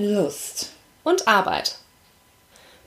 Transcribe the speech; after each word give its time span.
Lust. 0.00 0.70
und 1.04 1.26
Arbeit. 1.28 1.76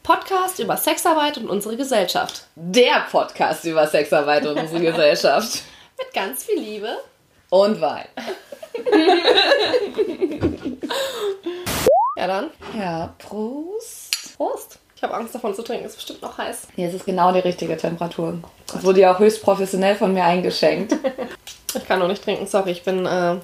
Podcast 0.02 0.60
über 0.60 0.76
Sexarbeit 0.78 1.38
und 1.38 1.48
unsere 1.50 1.78
Gesellschaft. 1.78 2.46
Der 2.56 3.06
Podcast 3.12 3.64
über 3.66 3.88
Sexarbeit 3.88 4.46
und 4.46 4.58
unsere 4.60 4.82
Gesellschaft. 4.92 5.62
Mit 5.98 6.14
ganz 6.14 6.44
viel 6.44 6.60
Liebe. 6.60 6.98
Und 7.50 7.80
Wein. 7.80 8.08
Ja 12.18 12.28
dann, 12.28 12.50
Ja, 12.78 13.14
Prost. 13.20 14.36
Prost. 14.38 14.80
Ich 14.96 15.04
habe 15.04 15.14
Angst 15.16 15.36
davon 15.36 15.54
zu 15.54 15.62
trinken, 15.64 15.86
ist 15.86 15.96
bestimmt 15.96 16.22
noch 16.22 16.38
heiß. 16.38 16.68
Hier 16.76 16.88
ist 16.88 16.96
es 16.96 17.06
genau 17.06 17.32
die 17.32 17.40
richtige 17.40 17.76
Temperatur. 17.78 18.40
Das 18.68 18.84
wurde 18.84 19.02
ja 19.02 19.14
auch 19.14 19.20
höchst 19.20 19.44
professionell 19.44 19.96
von 19.96 20.14
mir 20.14 20.24
eingeschenkt. 20.24 20.96
Ich 21.76 21.88
kann 21.88 21.98
noch 21.98 22.08
nicht 22.08 22.24
trinken, 22.24 22.46
sorry, 22.46 22.70
ich 22.70 22.84
bin 22.84 23.04
äh, 23.08 23.36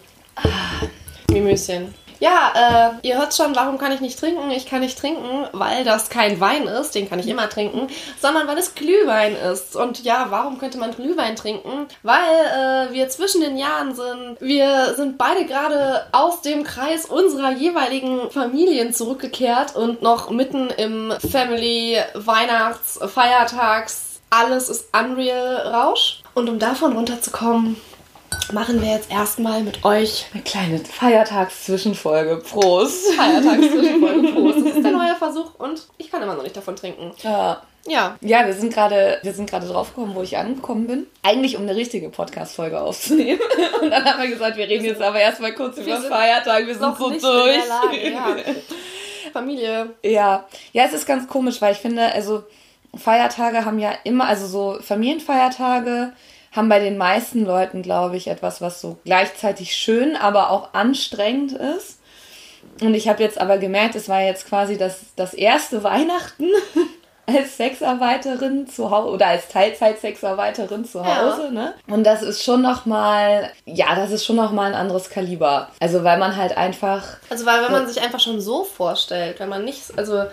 Mimüschen. 1.32 1.96
Ja, 2.20 2.92
äh, 3.02 3.08
ihr 3.08 3.18
hört 3.18 3.34
schon, 3.34 3.56
warum 3.56 3.78
kann 3.78 3.94
ich 3.94 4.02
nicht 4.02 4.20
trinken? 4.20 4.52
Ich 4.52 4.66
kann 4.66 4.82
nicht 4.82 4.98
trinken, 4.98 5.48
weil 5.54 5.86
das 5.86 6.10
kein 6.10 6.40
Wein 6.42 6.64
ist, 6.64 6.94
den 6.94 7.10
kann 7.10 7.20
ich 7.20 7.28
immer 7.28 7.50
trinken, 7.50 7.88
sondern 8.22 8.48
weil 8.48 8.58
es 8.58 8.76
Glühwein 8.76 9.36
ist. 9.36 9.76
Und 9.76 10.04
ja, 10.04 10.28
warum 10.30 10.58
könnte 10.58 10.78
man 10.78 10.94
Glühwein 10.94 11.38
trinken? 11.38 11.88
Weil 12.04 12.90
äh, 12.90 12.94
wir 12.94 13.08
zwischen 13.10 13.42
den 13.42 13.58
Jahren 13.58 13.96
sind. 13.96 14.38
Wir 14.42 14.96
sind 14.96 15.18
beide 15.18 15.46
gerade 15.46 16.08
aus 16.12 16.42
dem 16.42 16.64
Kreis 16.64 17.06
unserer 17.06 17.52
jeweiligen 17.52 18.30
Familien 18.32 18.94
zurückgekehrt 18.94 19.76
und 19.76 20.02
noch 20.02 20.30
mitten 20.30 20.70
im 20.72 21.14
Family, 21.32 21.98
Weihnachts, 22.16 23.00
Feiertags, 23.14 24.20
alles 24.30 24.70
ist 24.70 24.90
Unreal-Rausch. 24.94 26.22
Und 26.34 26.50
um 26.50 26.60
davon 26.60 26.94
runterzukommen, 26.94 27.78
machen 28.52 28.82
wir 28.82 28.90
jetzt 28.90 29.12
erstmal 29.12 29.62
mit 29.62 29.84
euch 29.86 30.26
Eine 30.34 30.44
kleine 30.44 30.80
Feiertagszwischenfolge. 30.80 32.38
Prost. 32.38 33.14
Feiertagszwischenfolge 33.14 34.28
Prost. 34.34 34.60
Das 34.66 34.76
ist 34.76 34.84
der 34.84 34.92
neue 34.92 35.16
Versuch 35.16 35.52
und 35.58 35.88
ich 35.98 36.12
kann 36.12 36.22
immer 36.22 36.36
noch 36.36 36.44
nicht 36.44 36.58
davon 36.58 36.76
trinken. 36.76 37.12
Ja. 37.22 37.62
Ja, 37.88 38.18
Ja, 38.22 38.46
wir 38.46 38.54
sind 38.54 38.74
gerade, 38.74 39.20
wir 39.24 39.34
sind 39.34 39.50
gerade 39.50 39.68
draufgekommen, 39.68 40.14
wo 40.14 40.22
ich 40.22 40.38
angekommen 40.38 40.86
bin. 40.86 41.08
Eigentlich 41.24 41.56
um 41.56 41.64
eine 41.64 41.76
richtige 41.76 42.10
Podcast-Folge 42.10 42.80
aufzunehmen. 42.80 43.40
Und 43.82 43.90
dann 43.90 44.04
haben 44.04 44.22
wir 44.22 44.30
gesagt, 44.30 44.58
wir 44.58 44.68
reden 44.68 44.86
jetzt 44.86 45.02
aber 45.02 45.20
erstmal 45.20 45.54
kurz 45.54 45.78
über 45.78 46.00
sind 46.00 46.10
Feiertag. 46.10 46.68
Wir 46.68 46.74
sind 46.74 46.82
noch 46.82 47.00
so 47.00 47.10
durch. 47.10 47.22
Lage. 47.68 48.12
Ja. 48.12 48.36
Familie. 49.34 49.92
Ja, 50.04 50.46
ja, 50.74 50.84
es 50.84 50.94
ist 50.94 51.06
ganz 51.06 51.28
komisch, 51.28 51.62
weil 51.62 51.74
ich 51.74 51.80
finde, 51.80 52.12
also 52.12 52.44
Feiertage 52.96 53.64
haben 53.64 53.80
ja 53.80 53.94
immer, 54.04 54.26
also 54.26 54.48
so 54.48 54.82
Familienfeiertage 54.82 56.14
haben 56.52 56.70
bei 56.70 56.80
den 56.80 56.98
meisten 56.98 57.46
Leuten, 57.46 57.82
glaube 57.82 58.18
ich, 58.18 58.28
etwas, 58.28 58.62
was 58.62 58.82
so 58.82 58.98
gleichzeitig 59.06 59.76
schön, 59.76 60.16
aber 60.16 60.50
auch 60.52 60.74
anstrengend 60.74 61.54
ist. 61.54 62.00
Und 62.82 62.94
ich 62.94 63.08
habe 63.08 63.22
jetzt 63.24 63.40
aber 63.40 63.58
gemerkt, 63.58 63.96
es 63.96 64.10
war 64.10 64.22
jetzt 64.22 64.48
quasi 64.48 64.78
das, 64.78 65.02
das 65.16 65.34
erste 65.34 65.84
Weihnachten 65.84 66.48
als 67.28 67.58
Sexarbeiterin 67.58 68.68
zu 68.68 68.90
Hause 68.90 69.10
oder 69.10 69.28
als 69.28 69.48
Teilzeit-Sexarbeiterin 69.50 70.86
zu 70.86 71.00
Ja. 71.00 71.32
Hause, 71.32 71.52
ne? 71.54 71.74
Und 71.88 72.04
das 72.04 72.22
ist 72.24 72.44
schon 72.44 72.62
nochmal, 72.62 73.52
ja, 73.66 73.96
das 73.96 74.12
ist 74.12 74.26
schon 74.26 74.36
nochmal 74.36 74.72
ein 74.72 74.80
anderes 74.80 75.10
Kaliber. 75.10 75.70
Also 75.80 76.04
weil 76.04 76.18
man 76.18 76.36
halt 76.36 76.58
einfach 76.58 77.04
Also, 77.30 77.46
weil 77.46 77.64
wenn 77.64 77.72
man 77.72 77.88
sich 77.88 78.02
einfach 78.02 78.20
schon 78.20 78.42
so 78.42 78.64
vorstellt, 78.64 79.40
wenn 79.40 79.50
man 79.50 79.64
nicht, 79.64 79.82
also 79.98 80.24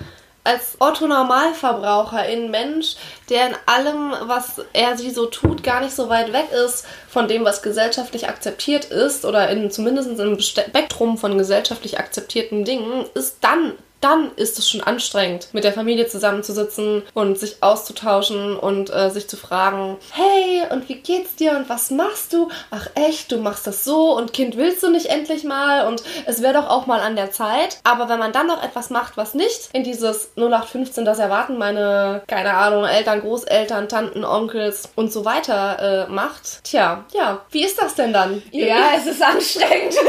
als 0.46 0.76
Otto-Normalverbraucher 0.78 2.26
in 2.28 2.50
Mensch, 2.50 2.96
der 3.28 3.48
in 3.48 3.54
allem, 3.66 4.12
was 4.22 4.62
er 4.72 4.96
sie 4.96 5.10
so 5.10 5.26
tut, 5.26 5.62
gar 5.62 5.80
nicht 5.80 5.94
so 5.94 6.08
weit 6.08 6.32
weg 6.32 6.46
ist 6.52 6.86
von 7.08 7.28
dem, 7.28 7.44
was 7.44 7.62
gesellschaftlich 7.62 8.28
akzeptiert 8.28 8.86
ist 8.86 9.24
oder 9.24 9.50
in 9.50 9.70
zumindest 9.70 10.08
in 10.08 10.20
einem 10.20 10.40
Spektrum 10.40 11.18
von 11.18 11.36
gesellschaftlich 11.36 11.98
akzeptierten 11.98 12.64
Dingen, 12.64 13.06
ist 13.14 13.38
dann 13.40 13.74
dann 14.00 14.30
ist 14.36 14.58
es 14.58 14.68
schon 14.68 14.82
anstrengend, 14.82 15.48
mit 15.52 15.64
der 15.64 15.72
Familie 15.72 16.06
zusammenzusitzen 16.06 17.02
und 17.14 17.38
sich 17.38 17.62
auszutauschen 17.62 18.56
und 18.56 18.92
äh, 18.94 19.10
sich 19.10 19.28
zu 19.28 19.36
fragen, 19.36 19.96
hey, 20.12 20.62
und 20.70 20.88
wie 20.88 20.96
geht's 20.96 21.36
dir 21.36 21.52
und 21.52 21.68
was 21.68 21.90
machst 21.90 22.32
du? 22.32 22.48
Ach 22.70 22.88
echt, 22.94 23.32
du 23.32 23.38
machst 23.38 23.66
das 23.66 23.84
so 23.84 24.16
und 24.16 24.32
Kind, 24.32 24.56
willst 24.56 24.82
du 24.82 24.90
nicht 24.90 25.06
endlich 25.06 25.44
mal? 25.44 25.86
Und 25.86 26.02
es 26.26 26.42
wäre 26.42 26.54
doch 26.54 26.68
auch 26.68 26.86
mal 26.86 27.00
an 27.00 27.16
der 27.16 27.30
Zeit. 27.30 27.78
Aber 27.84 28.08
wenn 28.08 28.18
man 28.18 28.32
dann 28.32 28.46
noch 28.46 28.62
etwas 28.62 28.90
macht, 28.90 29.16
was 29.16 29.34
nicht 29.34 29.70
in 29.72 29.82
dieses 29.84 30.30
0815, 30.36 31.04
das 31.04 31.18
erwarten 31.18 31.58
meine, 31.58 32.22
keine 32.26 32.54
Ahnung, 32.54 32.84
Eltern, 32.84 33.20
Großeltern, 33.20 33.88
Tanten, 33.88 34.24
Onkels 34.24 34.90
und 34.94 35.12
so 35.12 35.24
weiter 35.24 36.06
äh, 36.08 36.12
macht, 36.12 36.64
tja, 36.64 37.04
ja, 37.12 37.40
wie 37.50 37.64
ist 37.64 37.80
das 37.80 37.94
denn 37.94 38.12
dann? 38.12 38.42
Ja, 38.52 38.90
es 38.96 39.06
ist 39.06 39.22
anstrengend. 39.22 39.94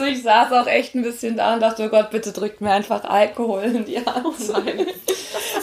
also 0.00 0.12
ich 0.12 0.22
saß 0.22 0.52
auch 0.52 0.66
echt 0.66 0.94
ein 0.94 1.02
bisschen 1.02 1.36
da 1.36 1.54
und 1.54 1.60
dachte, 1.60 1.84
oh 1.84 1.88
Gott, 1.88 2.10
bitte 2.10 2.32
drückt 2.32 2.60
mir 2.60 2.72
einfach 2.72 3.04
Alkohol 3.04 3.62
in 3.62 3.84
die 3.84 3.98
Hand. 3.98 4.36
Nein. 4.52 4.86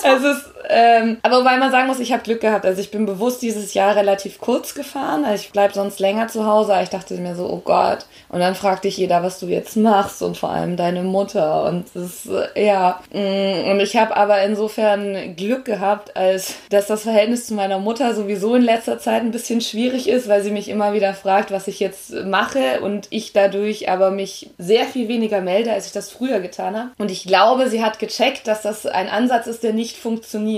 Es 0.03 0.23
ist, 0.23 0.53
ähm, 0.69 1.17
aber 1.21 1.39
wobei 1.39 1.57
man 1.57 1.71
sagen 1.71 1.87
muss, 1.87 1.99
ich 1.99 2.11
habe 2.11 2.23
Glück 2.23 2.41
gehabt. 2.41 2.65
Also 2.65 2.81
ich 2.81 2.91
bin 2.91 3.05
bewusst 3.05 3.41
dieses 3.41 3.73
Jahr 3.73 3.95
relativ 3.95 4.39
kurz 4.39 4.73
gefahren. 4.73 5.25
Also 5.25 5.43
ich 5.43 5.51
bleib 5.51 5.73
sonst 5.73 5.99
länger 5.99 6.27
zu 6.27 6.45
Hause. 6.45 6.73
Aber 6.73 6.83
ich 6.83 6.89
dachte 6.89 7.15
mir 7.15 7.35
so, 7.35 7.49
oh 7.49 7.61
Gott. 7.63 8.05
Und 8.29 8.39
dann 8.39 8.55
fragt 8.55 8.83
dich 8.83 8.97
jeder, 8.97 9.23
was 9.23 9.39
du 9.39 9.47
jetzt 9.47 9.77
machst 9.77 10.21
und 10.21 10.37
vor 10.37 10.49
allem 10.49 10.75
deine 10.75 11.03
Mutter. 11.03 11.65
Und 11.65 11.85
das 11.93 12.27
äh, 12.55 12.65
ja. 12.65 12.99
mm, 13.11 13.71
Und 13.71 13.79
ich 13.79 13.95
habe 13.95 14.15
aber 14.17 14.41
insofern 14.43 15.35
Glück 15.35 15.65
gehabt, 15.65 16.17
als 16.17 16.55
dass 16.69 16.87
das 16.87 17.03
Verhältnis 17.03 17.47
zu 17.47 17.53
meiner 17.53 17.79
Mutter 17.79 18.13
sowieso 18.13 18.55
in 18.55 18.63
letzter 18.63 18.99
Zeit 18.99 19.21
ein 19.21 19.31
bisschen 19.31 19.61
schwierig 19.61 20.09
ist, 20.09 20.27
weil 20.27 20.43
sie 20.43 20.51
mich 20.51 20.69
immer 20.69 20.93
wieder 20.93 21.13
fragt, 21.13 21.51
was 21.51 21.67
ich 21.67 21.79
jetzt 21.79 22.11
mache 22.25 22.81
und 22.81 23.07
ich 23.09 23.31
dadurch 23.31 23.89
aber 23.89 24.11
mich 24.11 24.49
sehr 24.57 24.85
viel 24.85 25.07
weniger 25.07 25.41
melde, 25.41 25.71
als 25.71 25.87
ich 25.87 25.91
das 25.93 26.11
früher 26.11 26.39
getan 26.39 26.75
habe. 26.77 26.89
Und 26.97 27.11
ich 27.11 27.23
glaube, 27.23 27.69
sie 27.69 27.83
hat 27.83 27.99
gecheckt, 27.99 28.47
dass 28.47 28.61
das 28.61 28.85
ein 28.85 29.09
Ansatz 29.09 29.47
ist, 29.47 29.63
der 29.63 29.73
nicht 29.73 29.97
funktioniert. 29.97 30.56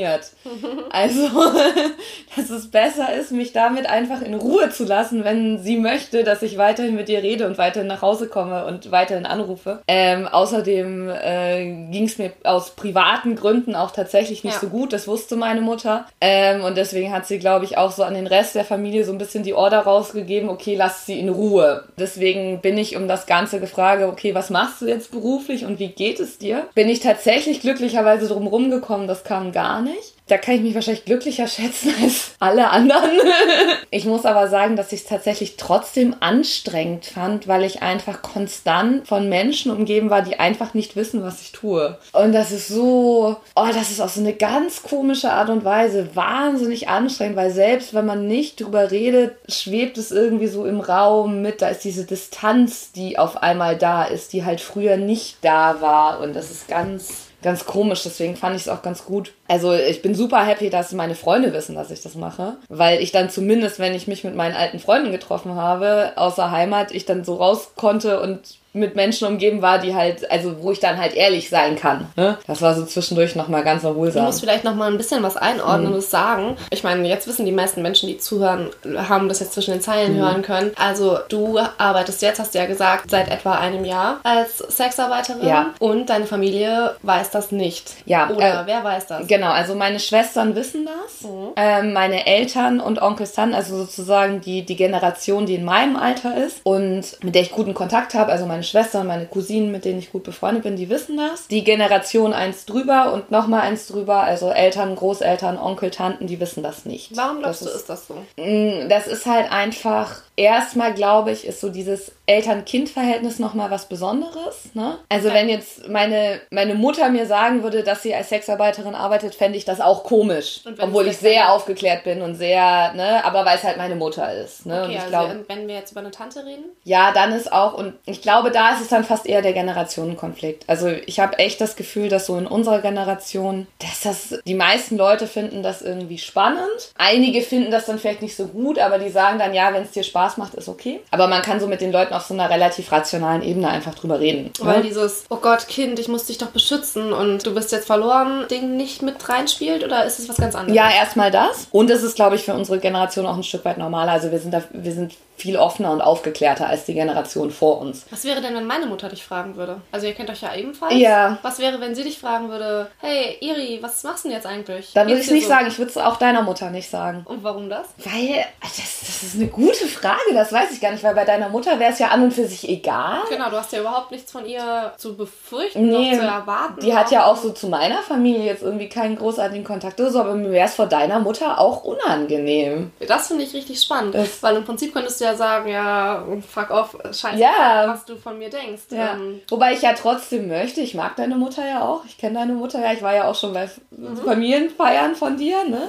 Also, 0.92 1.28
dass 2.36 2.50
es 2.50 2.70
besser 2.72 3.14
ist, 3.14 3.32
mich 3.32 3.54
damit 3.54 3.90
einfach 3.90 4.22
in 4.22 4.34
Ruhe 4.34 4.70
zu 4.70 4.86
lassen, 4.86 5.24
wenn 5.24 5.60
sie 5.60 5.78
möchte, 5.78 6.24
dass 6.24 6.42
ich 6.42 6.58
weiterhin 6.58 6.96
mit 6.96 7.10
ihr 7.10 7.22
rede 7.24 7.46
und 7.48 7.58
weiterhin 7.58 7.88
nach 7.88 8.02
Hause 8.02 8.28
komme 8.28 8.66
und 8.66 8.92
weiterhin 8.92 9.26
anrufe. 9.26 9.82
Ähm, 9.88 10.28
außerdem 10.28 11.10
äh, 11.10 11.66
ging 11.92 12.06
es 12.06 12.18
mir 12.18 12.32
aus 12.44 12.72
privaten 12.72 13.36
Gründen 13.36 13.76
auch 13.76 13.92
tatsächlich 13.92 14.44
nicht 14.44 14.54
Ja. 14.56 14.60
so 14.60 14.68
gut. 14.68 14.94
Das 14.94 15.08
wusste 15.08 15.36
meine 15.36 15.62
Mutter. 15.62 16.06
Ähm, 16.22 16.64
und 16.64 16.78
deswegen 16.78 17.12
hat 17.14 17.28
sie, 17.28 17.40
glaube 17.40 17.66
ich, 17.66 17.78
auch 17.78 17.92
so 17.92 18.04
an 18.04 18.14
den 18.14 18.28
Rest 18.28 18.56
der 18.56 18.66
Familie 18.66 19.04
so 19.04 19.12
ein 19.12 19.18
bisschen 19.18 19.44
die 19.44 19.54
Order 19.54 19.80
rausgegeben, 19.80 20.50
okay, 20.50 20.76
lass 20.76 21.06
sie 21.06 21.20
in 21.20 21.30
Ruhe. 21.30 21.84
Deswegen 21.98 22.62
bin 22.62 22.78
ich 22.78 22.96
um 22.96 23.08
das 23.08 23.26
Ganze 23.26 23.60
gefragt, 23.60 24.04
okay, 24.04 24.34
was 24.36 24.50
machst 24.50 24.82
du 24.82 24.88
jetzt 24.88 25.12
beruflich 25.12 25.66
und 25.66 25.80
wie 25.80 25.90
geht 25.90 26.20
es 26.20 26.38
dir? 26.38 26.68
Bin 26.76 26.90
ich 26.90 27.00
tatsächlich 27.00 27.62
glücklicherweise 27.62 28.28
drum 28.28 28.48
rumgekommen, 28.48 29.08
das 29.08 29.24
kam 29.24 29.52
gar 29.52 29.82
nicht. 29.82 29.89
Da 30.28 30.38
kann 30.38 30.56
ich 30.56 30.62
mich 30.62 30.76
wahrscheinlich 30.76 31.06
glücklicher 31.06 31.48
schätzen 31.48 31.94
als 32.04 32.32
alle 32.40 32.70
anderen. 32.70 33.10
ich 33.92 34.06
muss 34.06 34.26
aber 34.26 34.48
sagen, 34.48 34.76
dass 34.76 34.94
ich 34.94 35.02
es 35.02 35.08
tatsächlich 35.08 35.58
trotzdem 35.58 36.16
anstrengend 36.20 37.06
fand, 37.08 37.48
weil 37.48 37.64
ich 37.64 37.82
einfach 37.82 38.22
konstant 38.22 39.08
von 39.08 39.28
Menschen 39.28 39.72
umgeben 39.72 40.10
war, 40.10 40.22
die 40.22 40.40
einfach 40.40 40.76
nicht 40.76 40.96
wissen, 40.96 41.24
was 41.24 41.42
ich 41.42 41.52
tue. 41.52 41.98
Und 42.14 42.34
das 42.34 42.52
ist 42.52 42.68
so, 42.68 43.38
oh, 43.56 43.68
das 43.74 43.90
ist 43.90 44.02
auf 44.02 44.12
so 44.12 44.22
eine 44.22 44.34
ganz 44.34 44.84
komische 44.84 45.32
Art 45.32 45.50
und 45.50 45.66
Weise 45.66 46.16
wahnsinnig 46.16 46.90
anstrengend, 46.90 47.36
weil 47.36 47.52
selbst 47.52 47.96
wenn 47.96 48.06
man 48.06 48.28
nicht 48.28 48.62
drüber 48.62 48.92
redet, 48.92 49.36
schwebt 49.48 49.98
es 49.98 50.12
irgendwie 50.12 50.48
so 50.48 50.66
im 50.66 50.80
Raum 50.80 51.42
mit. 51.42 51.64
Da 51.64 51.70
ist 51.70 51.84
diese 51.84 52.06
Distanz, 52.06 52.92
die 52.92 53.18
auf 53.18 53.42
einmal 53.42 53.78
da 53.78 54.04
ist, 54.04 54.34
die 54.34 54.46
halt 54.46 54.62
früher 54.62 54.98
nicht 54.98 55.38
da 55.42 55.82
war. 55.82 56.20
Und 56.20 56.36
das 56.36 56.52
ist 56.52 56.68
ganz 56.68 57.30
ganz 57.42 57.66
komisch, 57.66 58.04
deswegen 58.04 58.36
fand 58.36 58.56
ich 58.56 58.64
es 58.64 58.70
auch 58.70 58.82
ganz 58.82 59.06
gut. 59.06 59.34
Also 59.50 59.74
ich 59.74 60.02
bin 60.02 60.16
super 60.16 60.46
happy, 60.46 60.70
dass 60.70 60.92
meine 60.94 61.16
Freunde 61.16 61.52
wissen, 61.54 61.76
dass 61.76 61.92
ich 61.92 62.02
das 62.02 62.16
mache, 62.16 62.54
weil 62.70 63.02
ich 63.02 63.12
dann 63.12 63.30
zumindest, 63.30 63.80
wenn 63.80 63.96
ich 63.96 64.08
mich 64.08 64.24
mit 64.24 64.36
meinen 64.36 64.56
alten 64.56 64.80
Freunden 64.80 65.12
getroffen 65.12 65.56
habe, 65.56 66.14
außer 66.16 66.52
Heimat, 66.52 66.92
ich 66.92 67.06
dann 67.06 67.24
so 67.26 67.36
raus 67.36 67.72
konnte 67.76 68.20
und 68.22 68.40
mit 68.72 68.96
Menschen 68.96 69.28
umgeben 69.28 69.64
war, 69.64 69.80
die 69.80 69.96
halt, 69.96 70.30
also 70.30 70.62
wo 70.62 70.72
ich 70.72 70.80
dann 70.80 71.00
halt 71.00 71.16
ehrlich 71.16 71.50
sein 71.50 71.76
kann. 71.76 72.06
Ne? 72.16 72.38
Das 72.46 72.62
war 72.62 72.76
so 72.76 72.86
zwischendurch 72.86 73.36
nochmal 73.36 73.64
ganz 73.64 73.82
Du 73.82 73.88
erholsam. 73.88 74.26
musst 74.26 74.42
vielleicht 74.42 74.64
noch 74.64 74.76
mal 74.76 74.92
ein 74.92 74.98
bisschen 74.98 75.24
was 75.24 75.38
Einordnendes 75.38 76.12
sagen. 76.12 76.56
Ich 76.70 76.84
meine, 76.84 77.08
jetzt 77.08 77.28
wissen 77.28 77.48
die 77.48 77.52
meisten 77.52 77.82
Menschen, 77.82 78.08
die 78.08 78.20
zuhören, 78.20 78.70
haben 78.96 79.28
das 79.28 79.40
jetzt 79.40 79.54
zwischen 79.54 79.72
den 79.72 79.82
Zeilen 79.82 80.16
hören 80.16 80.44
können. 80.44 80.72
Also 80.78 81.18
du 81.30 81.58
arbeitest 81.80 82.22
jetzt, 82.22 82.40
hast 82.40 82.54
du 82.54 82.60
ja 82.60 82.68
gesagt, 82.68 83.10
seit 83.10 83.32
etwa 83.32 83.54
einem 83.56 83.86
Jahr 83.86 84.20
als 84.22 84.60
Sexarbeiterin 84.60 85.48
Ja. 85.48 85.74
und 85.80 86.08
deine 86.12 86.28
Familie 86.28 86.96
weiß 87.02 87.32
das 87.32 87.52
nicht. 87.52 87.96
Ja, 88.06 88.30
Oder 88.30 88.62
äh, 88.62 88.68
wer 88.68 88.84
weiß 88.84 89.08
das? 89.08 89.28
Genau, 89.28 89.39
also 89.48 89.76
meine 89.76 90.00
Schwestern 90.00 90.56
wissen 90.56 90.86
das. 90.86 91.30
Ähm, 91.56 91.94
meine 91.94 92.26
Eltern 92.28 92.80
und 92.80 93.02
Onkel 93.02 93.26
Stan, 93.26 93.54
also 93.54 93.78
sozusagen 93.78 94.42
die, 94.42 94.66
die 94.66 94.76
Generation, 94.76 95.46
die 95.46 95.56
in 95.56 95.66
meinem 95.66 95.96
Alter 95.96 96.38
ist 96.38 96.62
und 96.64 97.24
mit 97.24 97.36
der 97.36 97.42
ich 97.42 97.52
guten 97.52 97.74
Kontakt 97.74 98.14
habe, 98.14 98.32
also 98.32 98.46
meine 98.46 98.64
Schwestern, 98.64 99.08
meine 99.08 99.26
Cousinen, 99.26 99.72
mit 99.72 99.86
denen 99.86 100.00
ich 100.00 100.12
gut 100.12 100.24
befreundet 100.24 100.64
bin, 100.64 100.76
die 100.76 100.90
wissen 100.90 101.18
das. 101.18 101.48
Die 101.48 101.64
Generation 101.64 102.34
eins 102.34 102.66
drüber 102.66 103.14
und 103.14 103.32
nochmal 103.32 103.62
eins 103.62 103.88
drüber, 103.88 104.24
also 104.24 104.52
Eltern, 104.52 104.96
Großeltern, 104.96 105.58
Onkel, 105.58 105.92
Tanten, 105.92 106.28
die 106.28 106.40
wissen 106.40 106.64
das 106.64 106.86
nicht. 106.86 107.16
Warum 107.16 107.40
glaubst 107.40 107.62
das 107.62 107.68
du, 107.70 107.76
ist 107.76 107.82
ist 107.82 107.90
das 107.90 108.08
so? 108.08 108.16
Mm, 108.38 108.90
Das 108.90 109.08
ist 109.08 109.26
halt 109.26 109.52
einfach, 109.52 110.22
erstmal 110.36 110.94
glaube 110.94 111.32
ich, 111.32 111.46
ist 111.46 111.62
so 111.62 111.70
dieses 111.70 112.12
Eltern-Kind-Verhältnis 112.30 113.40
nochmal 113.40 113.72
was 113.72 113.88
Besonderes. 113.88 114.70
Ne? 114.76 115.00
Also 115.10 115.34
wenn 115.34 115.50
jetzt 115.50 115.90
meine, 115.90 116.40
meine 116.52 116.76
Mutter 116.76 117.10
mir 117.10 117.26
sagen 117.26 117.64
würde, 117.64 117.84
dass 117.84 118.04
sie 118.04 118.14
als 118.14 118.30
Sexarbeiterin 118.30 118.94
arbeitet, 118.94 119.34
fände 119.34 119.58
ich 119.58 119.66
das 119.66 119.82
auch 119.82 120.04
komisch. 120.04 120.62
Obwohl 120.80 121.08
ich 121.08 121.18
sehr 121.18 121.52
aufgeklärt 121.52 122.04
bin 122.04 122.22
und 122.22 122.36
sehr, 122.36 122.94
ne, 122.94 123.26
aber 123.26 123.46
weil 123.46 123.58
es 123.58 123.64
halt 123.64 123.78
meine 123.78 123.96
Mutter 123.96 124.32
ist. 124.32 124.68
Ne? 124.68 124.76
Okay, 124.76 124.86
und 124.86 124.92
ich 124.92 125.00
also 125.00 125.10
glaube, 125.10 125.46
wenn 125.48 125.68
wir 125.68 125.74
jetzt 125.74 125.92
über 125.92 126.02
eine 126.02 126.12
Tante 126.12 126.46
reden. 126.46 126.66
ja, 126.84 127.12
dann 127.12 127.34
ist 127.34 127.52
auch, 127.52 127.74
und 127.74 127.96
ich 128.06 128.22
glaube, 128.22 128.52
da 128.52 128.74
ist 128.74 128.82
es 128.82 128.90
dann 128.90 129.04
fast 129.04 129.26
eher 129.26 129.42
der 129.42 129.54
Generationenkonflikt. 129.54 130.66
Also 130.68 130.90
ich 130.90 131.20
habe 131.20 131.40
echt 131.40 131.60
das 131.60 131.76
Gefühl, 131.76 132.10
dass 132.10 132.28
so 132.28 132.38
in 132.38 132.46
unserer 132.46 132.82
Generation, 132.82 133.66
dass 133.80 134.02
das, 134.02 134.40
die 134.46 134.54
meisten 134.54 134.98
Leute 134.98 135.26
finden 135.26 135.64
das 135.64 135.82
irgendwie 135.82 136.20
spannend. 136.20 136.92
Einige 136.96 137.42
finden 137.42 137.72
das 137.72 137.88
dann 137.88 137.98
vielleicht 137.98 138.22
nicht 138.22 138.36
so 138.36 138.46
gut, 138.46 138.78
aber 138.78 139.00
die 139.00 139.10
sagen 139.10 139.40
dann, 139.40 139.56
ja, 139.56 139.74
wenn 139.74 139.82
es 139.82 139.92
dir 139.92 140.04
Spaß 140.04 140.38
macht, 140.38 140.54
ist 140.54 140.70
okay. 140.70 141.02
Aber 141.10 141.28
man 141.28 141.42
kann 141.42 141.60
so 141.60 141.66
mit 141.66 141.82
den 141.82 141.92
Leuten 141.92 142.19
auf 142.20 142.26
so 142.26 142.34
einer 142.34 142.50
relativ 142.50 142.92
rationalen 142.92 143.42
Ebene 143.42 143.70
einfach 143.70 143.96
drüber 143.96 144.20
reden. 144.20 144.52
Weil 144.60 144.80
ne? 144.80 144.84
dieses, 144.84 145.26
oh 145.30 145.38
Gott, 145.38 145.68
Kind, 145.68 146.00
ich 146.00 146.08
muss 146.08 146.26
dich 146.26 146.38
doch 146.38 146.48
beschützen 146.48 147.14
und 147.14 147.46
du 147.46 147.54
bist 147.54 147.72
jetzt 147.72 147.88
verloren, 147.88 148.46
Ding 148.50 148.76
nicht 148.76 149.02
mit 149.02 149.28
reinspielt 149.28 149.84
oder 149.84 150.06
ist 150.06 150.20
es 150.20 150.28
was 150.28 150.38
ganz 150.38 150.56
anderes? 150.56 150.76
Ja, 150.76 150.90
erstmal 150.92 151.32
das. 151.32 151.68
Und 151.72 151.90
es 151.90 152.04
ist, 152.04 152.16
glaube 152.16 152.36
ich, 152.36 152.44
für 152.44 152.54
unsere 152.54 152.80
Generation 152.80 153.26
auch 153.26 153.36
ein 153.36 153.44
Stück 153.44 153.64
weit 153.66 153.78
normaler. 153.78 154.12
Also 154.12 154.32
wir 154.32 154.40
sind 154.40 154.54
da, 154.54 154.64
wir 154.72 154.92
sind 154.92 155.14
viel 155.42 155.58
offener 155.58 155.92
und 155.92 156.02
aufgeklärter 156.02 156.68
als 156.68 156.86
die 156.86 156.94
Generation 156.94 157.52
vor 157.52 157.80
uns. 157.80 158.06
Was 158.12 158.24
wäre 158.26 158.42
denn, 158.42 158.56
wenn 158.56 158.66
meine 158.68 158.86
Mutter 158.86 159.10
dich 159.10 159.24
fragen 159.24 159.56
würde? 159.56 159.82
Also 159.92 160.08
ihr 160.08 160.14
kennt 160.14 160.30
euch 160.30 160.42
ja 160.42 160.54
ebenfalls. 160.56 160.94
Ja. 160.96 161.38
Was 161.42 161.60
wäre, 161.60 161.80
wenn 161.82 161.96
sie 161.96 162.04
dich 162.04 162.20
fragen 162.20 162.50
würde, 162.50 162.90
hey 163.00 163.38
Iri, 163.42 163.80
was 163.82 164.04
machst 164.04 164.24
du 164.26 164.30
denn 164.30 164.38
jetzt 164.38 164.46
eigentlich? 164.48 164.92
Dann 164.94 165.08
würde 165.08 165.20
ich 165.20 165.28
es 165.28 165.32
nicht 165.32 165.44
so? 165.44 165.50
sagen. 165.50 165.68
Ich 165.68 165.78
würde 165.78 165.92
es 165.92 165.98
auch 165.98 166.18
deiner 166.18 166.42
Mutter 166.42 166.70
nicht 166.70 166.90
sagen. 166.90 167.22
Und 167.26 167.44
warum 167.44 167.70
das? 167.70 167.88
Weil, 167.98 168.46
das, 168.62 168.76
das 168.76 169.24
ist 169.24 169.36
eine 169.36 169.48
gute 169.48 169.88
Frage, 169.88 170.20
das 170.34 170.52
weiß 170.52 170.72
ich 170.72 170.82
gar 170.82 170.92
nicht, 170.92 171.04
weil 171.04 171.16
bei 171.16 171.26
deiner 171.26 171.50
Mutter 171.50 171.80
wäre 171.80 171.92
es 171.92 172.00
ja 172.00 172.08
an 172.10 172.24
und 172.24 172.34
für 172.34 172.46
sich 172.46 172.68
egal. 172.70 173.20
Genau, 173.30 173.50
du 173.50 173.58
hast 173.58 173.72
ja 173.72 173.80
überhaupt 173.82 174.12
nichts 174.12 174.32
von 174.32 174.46
ihr 174.46 174.94
zu 174.98 175.16
befürchten, 175.16 175.88
Nee, 175.90 176.12
noch 176.14 176.20
zu 176.20 176.26
erwarten. 176.26 176.80
die 176.82 176.96
hat 176.96 177.12
ja 177.12 177.26
auch 177.26 177.38
so 177.38 177.50
zu 177.52 177.68
meiner 177.68 178.02
Familie 178.02 178.44
jetzt 178.46 178.64
irgendwie 178.64 178.90
keinen 178.90 179.16
großartigen 179.18 179.64
Kontakt 179.64 180.00
oder 180.00 180.12
so, 180.12 180.20
aber 180.20 180.36
mir 180.36 180.52
wäre 180.52 180.68
es 180.68 180.76
vor 180.76 180.88
deiner 180.88 181.20
Mutter 181.20 181.60
auch 181.60 181.84
unangenehm. 181.84 182.92
Das 183.08 183.28
finde 183.28 183.44
ich 183.44 183.54
richtig 183.54 183.82
spannend, 183.82 184.16
Das- 184.16 184.42
weil 184.44 184.56
im 184.58 184.66
Prinzip 184.66 184.94
könntest 184.94 185.20
du 185.22 185.26
ja 185.26 185.29
sagen, 185.36 185.70
ja, 185.70 186.24
fuck 186.48 186.70
off, 186.72 186.96
scheiße, 187.06 187.38
Ja. 187.40 187.86
was 187.88 188.06
du 188.06 188.16
von 188.16 188.38
mir 188.38 188.50
denkst. 188.50 188.84
Ja. 188.92 189.14
Ähm, 189.14 189.42
Wobei 189.50 189.74
ich 189.74 189.82
ja 189.82 189.94
trotzdem 189.94 190.48
möchte, 190.48 190.82
ich 190.82 190.94
mag 190.96 191.16
deine 191.16 191.36
Mutter 191.36 191.68
ja 191.68 191.82
auch, 191.82 192.06
ich 192.06 192.18
kenne 192.18 192.40
deine 192.40 192.54
Mutter 192.54 192.80
ja, 192.82 192.94
ich 192.94 193.02
war 193.02 193.14
ja 193.16 193.26
auch 193.26 193.36
schon 193.36 193.54
bei 193.54 193.70
Mhm. 193.92 194.18
Familienfeiern 194.18 195.16
von 195.16 195.38
dir, 195.38 195.64
ne? 195.66 195.82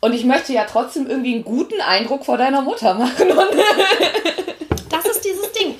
Und 0.00 0.12
ich 0.14 0.24
möchte 0.24 0.52
ja 0.52 0.64
trotzdem 0.64 1.06
irgendwie 1.08 1.34
einen 1.34 1.44
guten 1.44 1.80
Eindruck 1.80 2.24
vor 2.24 2.36
deiner 2.38 2.60
Mutter 2.62 2.94
machen. 2.94 3.30
Und 3.30 3.48
das 4.90 5.04
ist 5.06 5.24
dieses 5.24 5.50
Ding 5.52 5.74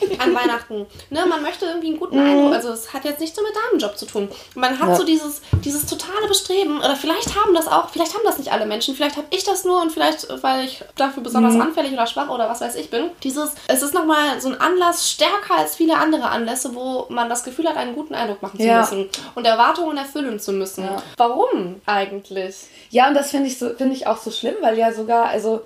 Weihnachten. 0.80 0.86
Ne, 1.10 1.26
man 1.26 1.42
möchte 1.42 1.66
irgendwie 1.66 1.88
einen 1.88 1.98
guten 1.98 2.16
Mhm. 2.20 2.26
Eindruck. 2.30 2.54
Also 2.54 2.70
es 2.70 2.92
hat 2.92 3.04
jetzt 3.04 3.20
nichts 3.20 3.36
nur 3.36 3.46
mit 3.46 3.54
Damenjob 3.56 3.96
zu 3.96 4.06
tun. 4.06 4.28
Man 4.54 4.78
hat 4.78 4.88
Ja. 4.88 4.94
so 4.96 5.04
dieses, 5.04 5.40
dieses 5.64 5.86
totale 5.86 6.26
Bestreben, 6.28 6.78
oder 6.78 6.96
vielleicht 6.96 7.34
haben 7.36 7.54
das 7.54 7.68
auch, 7.68 7.88
vielleicht 7.90 8.14
haben 8.14 8.22
das 8.24 8.38
nicht 8.38 8.52
alle 8.52 8.66
Menschen, 8.66 8.94
vielleicht 8.94 9.16
habe 9.16 9.26
ich 9.30 9.44
das 9.44 9.64
nur 9.64 9.80
und 9.82 9.92
vielleicht, 9.92 10.26
weil 10.42 10.64
ich 10.64 10.82
dafür 10.96 11.22
besonders 11.22 11.54
Mhm. 11.54 11.62
anfällig 11.62 11.92
oder 11.92 12.06
schwach 12.06 12.28
oder 12.28 12.48
was 12.48 12.60
weiß 12.60 12.74
ich 12.76 12.90
bin. 12.90 13.10
Dieses, 13.22 13.52
es 13.68 13.82
ist 13.82 13.94
nochmal 13.94 14.40
so 14.40 14.48
ein 14.48 14.60
Anlass 14.60 15.10
stärker 15.10 15.56
als 15.58 15.76
viele 15.76 15.96
andere 15.96 16.28
Anlässe, 16.28 16.74
wo 16.74 17.06
man 17.08 17.28
das 17.28 17.44
Gefühl 17.44 17.68
hat, 17.68 17.76
einen 17.76 17.94
guten 17.94 18.14
Eindruck 18.14 18.42
machen 18.42 18.58
zu 18.58 18.66
Ja. 18.66 18.80
müssen 18.80 19.08
und 19.34 19.46
Erwartungen 19.46 19.96
erfüllen 19.96 20.38
zu 20.40 20.52
müssen. 20.52 20.84
Ja. 20.84 21.02
Warum 21.16 21.80
eigentlich? 21.86 22.56
ja, 22.90 23.08
und 23.08 23.14
das 23.14 23.30
finde 23.30 23.48
ich, 23.48 23.58
so, 23.58 23.70
finde 23.74 23.94
ich 23.94 24.06
auch 24.06 24.18
so 24.18 24.30
schlimm, 24.30 24.54
weil 24.60 24.78
ja 24.78 24.92
sogar, 24.92 25.26
also 25.26 25.60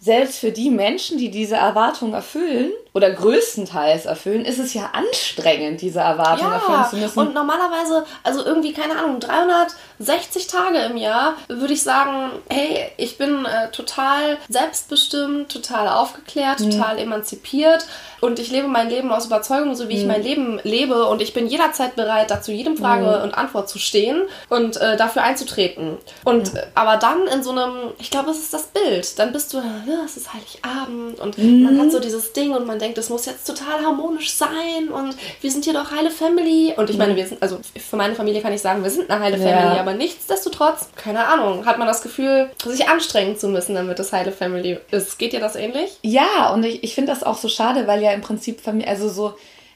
selbst 0.00 0.38
für 0.38 0.50
die 0.52 0.70
Menschen, 0.70 1.18
die 1.18 1.30
diese 1.30 1.56
Erwartungen 1.56 2.12
erfüllen 2.12 2.72
oder 2.96 3.10
größtenteils 3.10 4.06
erfüllen, 4.06 4.44
ist 4.44 4.60
es 4.60 4.72
ja 4.72 4.90
anstrengend, 4.92 5.80
diese 5.80 5.98
Erwartungen 5.98 6.52
erfüllen 6.52 6.78
Ja, 6.82 6.88
zu 6.88 6.96
müssen. 6.96 7.18
und 7.18 7.34
normalerweise, 7.34 8.04
also 8.22 8.44
irgendwie, 8.44 8.72
keine 8.72 8.96
Ahnung, 8.96 9.18
360 9.18 10.46
Tage 10.46 10.78
im 10.78 10.96
Jahr, 10.96 11.34
würde 11.48 11.72
ich 11.72 11.82
sagen, 11.82 12.30
hey, 12.48 12.86
ich 12.96 13.18
bin 13.18 13.44
äh, 13.46 13.70
total 13.72 14.38
selbstbestimmt, 14.48 15.50
total 15.52 15.88
aufgeklärt, 15.88 16.60
Mhm. 16.60 16.70
total 16.70 16.98
emanzipiert 16.98 17.84
und 18.20 18.38
ich 18.38 18.52
lebe 18.52 18.68
mein 18.68 18.88
Leben 18.88 19.10
aus 19.12 19.26
Überzeugung, 19.26 19.74
so 19.74 19.88
wie 19.88 19.94
Mhm. 19.94 20.00
ich 20.00 20.06
mein 20.06 20.22
Leben 20.22 20.60
lebe 20.62 21.06
und 21.06 21.20
ich 21.20 21.32
bin 21.34 21.48
jederzeit 21.48 21.96
bereit, 21.96 22.30
dazu 22.30 22.52
jedem 22.52 22.76
Frage 22.76 23.18
Mhm. 23.18 23.22
und 23.24 23.34
Antwort 23.34 23.68
zu 23.68 23.80
stehen 23.80 24.22
und 24.50 24.76
äh, 24.76 24.96
dafür 24.96 25.22
einzutreten. 25.22 25.98
Und 26.24 26.52
Mhm. 26.52 26.58
äh, 26.58 26.62
aber 26.76 26.96
dann 26.96 27.26
in 27.26 27.42
so 27.42 27.50
einem, 27.50 27.92
ich 27.98 28.12
glaube, 28.12 28.30
es 28.30 28.38
ist 28.38 28.54
das 28.54 28.66
Bild, 28.68 29.18
dann 29.18 29.32
bist 29.32 29.52
du, 29.52 29.58
ne, 29.58 29.98
es 30.04 30.16
ist 30.16 30.28
Heiligabend 30.32 31.18
und 31.18 31.38
Mhm. 31.38 31.62
man 31.64 31.80
hat 31.80 31.90
so 31.90 31.98
dieses 31.98 32.32
Ding 32.32 32.52
und 32.54 32.66
man 32.66 32.78
denkt, 32.78 32.83
es 32.92 33.08
muss 33.08 33.26
jetzt 33.26 33.46
total 33.46 33.84
harmonisch 33.84 34.34
sein 34.34 34.88
und 34.92 35.16
wir 35.40 35.50
sind 35.50 35.64
hier 35.64 35.72
doch 35.72 35.90
heile 35.90 36.10
Family. 36.10 36.74
Und 36.76 36.90
ich 36.90 36.98
meine, 36.98 37.16
wir 37.16 37.26
sind, 37.26 37.42
also 37.42 37.58
für 37.76 37.96
meine 37.96 38.14
Familie 38.14 38.42
kann 38.42 38.52
ich 38.52 38.60
sagen, 38.60 38.82
wir 38.82 38.90
sind 38.90 39.10
eine 39.10 39.22
heile. 39.22 39.38
Ja. 39.38 39.44
Family, 39.44 39.78
aber 39.78 39.94
nichtsdestotrotz, 39.94 40.88
keine 40.96 41.26
Ahnung, 41.26 41.66
hat 41.66 41.78
man 41.78 41.86
das 41.86 42.02
Gefühl, 42.02 42.50
sich 42.64 42.88
anstrengen 42.88 43.36
zu 43.36 43.48
müssen, 43.48 43.74
damit 43.74 43.98
es 43.98 44.12
heile 44.12 44.32
Family 44.32 44.78
ist. 44.90 45.18
Geht 45.18 45.32
dir 45.32 45.40
das 45.40 45.56
ähnlich? 45.56 45.98
Ja, 46.02 46.52
und 46.52 46.64
ich, 46.64 46.82
ich 46.84 46.94
finde 46.94 47.12
das 47.12 47.22
auch 47.22 47.36
so 47.36 47.48
schade, 47.48 47.86
weil 47.86 48.02
ja 48.02 48.12
im 48.12 48.20
Prinzip 48.20 48.60
Familie, 48.60 48.88
also 48.88 49.08
so, 49.08 49.34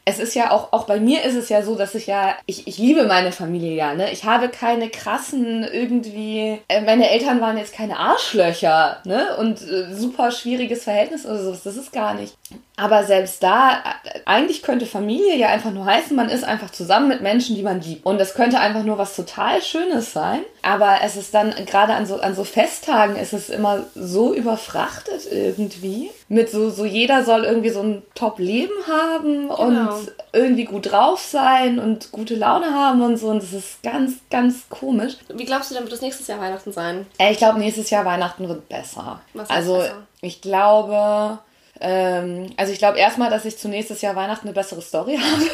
es 0.09 0.19
ist 0.19 0.35
ja 0.35 0.53
auch, 0.53 0.73
auch 0.73 0.87
bei 0.87 1.01
mir 1.01 1.23
ist 1.25 1.35
es 1.35 1.51
ja 1.51 1.63
so, 1.63 1.75
dass 1.75 1.95
ich 1.95 2.07
ja, 2.07 2.35
ich, 2.47 2.67
ich 2.67 2.79
liebe 2.79 3.05
meine 3.05 3.31
Familie 3.31 3.75
ja, 3.75 3.95
ne? 3.95 4.11
Ich 4.11 4.25
habe 4.25 4.49
keine 4.49 4.89
krassen 4.89 5.65
irgendwie, 5.65 6.59
äh, 6.69 6.81
meine 6.81 7.11
Eltern 7.11 7.43
waren 7.43 7.59
jetzt 7.59 7.75
keine 7.75 7.99
Arschlöcher, 7.99 9.03
ne? 9.05 9.37
Und 9.37 9.61
äh, 9.61 9.95
super 9.95 10.31
schwieriges 10.31 10.85
Verhältnis 10.85 11.27
oder 11.27 11.43
sowas, 11.43 11.63
das 11.63 11.77
ist 11.77 11.93
gar 11.93 12.15
nicht. 12.15 12.35
Aber 12.79 13.05
selbst 13.05 13.43
da, 13.43 13.73
äh, 14.05 14.21
eigentlich 14.25 14.63
könnte 14.63 14.87
Familie 14.87 15.37
ja 15.37 15.49
einfach 15.49 15.71
nur 15.73 15.85
heißen, 15.85 16.17
man 16.17 16.29
ist 16.29 16.45
einfach 16.45 16.71
zusammen 16.71 17.09
mit 17.09 17.21
Menschen, 17.21 17.57
die 17.57 17.63
man 17.63 17.81
liebt. 17.81 18.07
Und 18.07 18.19
das 18.19 18.35
könnte 18.35 18.61
einfach 18.61 18.85
nur 18.85 18.99
was 18.99 19.17
total 19.17 19.61
Schönes 19.63 20.13
sein. 20.13 20.41
Aber 20.63 20.99
es 21.03 21.17
ist 21.17 21.35
dann, 21.35 21.55
gerade 21.67 21.95
an 21.95 22.07
so, 22.07 22.21
an 22.21 22.35
so 22.35 22.45
Festtagen, 22.45 23.17
ist 23.17 23.33
es 23.33 23.51
immer 23.51 23.85
so 23.95 24.33
überfrachtet 24.35 25.23
irgendwie. 25.31 26.11
Mit 26.29 26.51
so, 26.51 26.71
so 26.71 26.85
jeder 26.85 27.25
soll 27.25 27.45
irgendwie 27.45 27.71
so 27.71 27.81
ein 27.83 28.03
Top-Leben 28.15 28.75
haben 28.87 29.49
und 29.49 30.13
irgendwie 30.33 30.65
gut 30.65 30.93
drauf 30.93 31.21
sein 31.21 31.79
und 31.79 32.13
gute 32.13 32.35
Laune 32.37 32.75
haben 32.75 33.03
und 33.03 33.17
so. 33.17 33.29
Und 33.29 33.43
das 33.43 33.53
ist 33.53 33.83
ganz, 33.83 34.15
ganz 34.31 34.69
komisch. 34.69 35.17
Wie 35.35 35.45
glaubst 35.47 35.71
du 35.71 35.75
denn, 35.75 35.85
wird 35.85 35.93
das 35.93 36.03
nächstes 36.03 36.27
Jahr 36.27 36.41
Weihnachten 36.41 36.73
sein? 36.73 37.07
Äh, 37.19 37.33
Ich 37.33 37.39
glaube, 37.39 37.59
nächstes 37.59 37.91
Jahr 37.91 38.05
Weihnachten 38.05 38.49
wird 38.49 38.69
besser. 38.69 39.21
Was 39.35 39.51
also 39.51 39.79
besser? 39.79 39.95
ich 40.21 40.41
glaube, 40.43 41.39
ähm, 41.81 42.51
also 42.57 42.73
ich 42.73 42.79
glaube 42.79 42.99
erstmal, 42.99 43.31
dass 43.31 43.45
ich 43.45 43.59
zu 43.59 43.69
nächstes 43.69 44.01
Jahr 44.03 44.17
Weihnachten 44.17 44.49
eine 44.49 44.55
bessere 44.55 44.83
Story 44.83 45.19
habe. 45.23 45.45